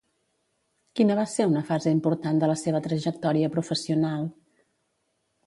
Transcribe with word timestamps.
Quina 0.99 1.17
va 1.19 1.25
ser 1.33 1.45
una 1.49 1.61
fase 1.67 1.93
important 1.97 2.41
de 2.45 2.49
la 2.53 2.57
seva 2.63 2.81
trajectòria 2.89 3.53
professional? 3.59 4.27